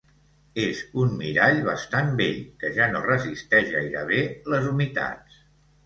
[0.61, 5.43] És un mirall bastant vell, que ja no resisteix gaire bé les humitats.